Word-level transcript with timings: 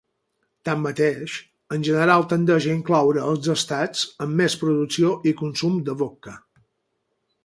Tanmateix, 0.67 1.33
en 1.75 1.83
general 1.89 2.25
tendeix 2.31 2.67
a 2.69 2.73
incloure 2.77 3.25
els 3.33 3.49
estats 3.55 4.01
amb 4.27 4.41
més 4.43 4.55
producció 4.63 5.13
i 5.33 5.35
consum 5.43 5.77
de 5.91 5.97
vodka. 6.01 6.35